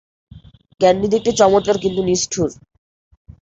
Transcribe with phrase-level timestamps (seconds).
[0.81, 2.49] Candy দেখতে চমৎকার কিন্তু নিষ্ঠুর।